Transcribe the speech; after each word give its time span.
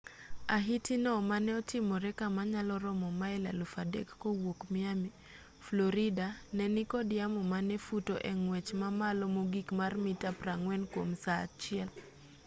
ahiti 0.55 0.93
no 1.03 1.13
mane 1.29 1.51
otimore 1.59 2.09
kama 2.19 2.41
nyalo 2.51 2.75
romo 2.85 3.09
mail 3.21 3.43
3,000 3.45 4.17
kowuok 4.21 4.59
miami 4.73 5.09
florida 5.65 6.27
ne 6.55 6.65
nikod 6.75 7.07
yamo 7.19 7.41
mane 7.51 7.75
futo 7.85 8.13
e 8.31 8.33
ng'wech 8.41 8.69
mamalo 8.81 9.23
mogik 9.35 9.67
mar 9.79 9.93
mita 10.05 10.29
40 10.41 10.85
kwom 10.91 11.09
saa 11.23 11.41
achiel 11.47 11.89